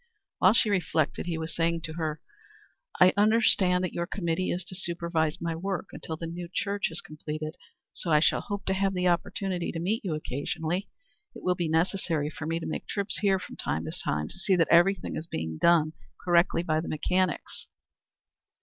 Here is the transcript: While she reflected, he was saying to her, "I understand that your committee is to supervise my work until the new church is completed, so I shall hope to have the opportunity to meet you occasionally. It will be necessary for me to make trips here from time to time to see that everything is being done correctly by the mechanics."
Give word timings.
While 0.39 0.53
she 0.53 0.71
reflected, 0.71 1.27
he 1.27 1.37
was 1.37 1.55
saying 1.55 1.81
to 1.81 1.93
her, 1.93 2.21
"I 2.99 3.13
understand 3.15 3.83
that 3.83 3.93
your 3.93 4.07
committee 4.07 4.49
is 4.49 4.63
to 4.63 4.75
supervise 4.75 5.39
my 5.39 5.55
work 5.55 5.89
until 5.93 6.17
the 6.17 6.25
new 6.25 6.49
church 6.51 6.89
is 6.89 7.01
completed, 7.01 7.55
so 7.93 8.09
I 8.09 8.19
shall 8.19 8.41
hope 8.41 8.65
to 8.65 8.73
have 8.73 8.95
the 8.95 9.07
opportunity 9.07 9.71
to 9.71 9.79
meet 9.79 10.03
you 10.03 10.15
occasionally. 10.15 10.89
It 11.35 11.43
will 11.43 11.53
be 11.53 11.69
necessary 11.69 12.31
for 12.31 12.47
me 12.47 12.59
to 12.59 12.65
make 12.65 12.87
trips 12.87 13.19
here 13.19 13.37
from 13.37 13.57
time 13.57 13.85
to 13.85 13.91
time 13.91 14.27
to 14.29 14.39
see 14.39 14.55
that 14.55 14.71
everything 14.71 15.15
is 15.15 15.27
being 15.27 15.59
done 15.59 15.93
correctly 16.19 16.63
by 16.63 16.81
the 16.81 16.87
mechanics." 16.89 17.67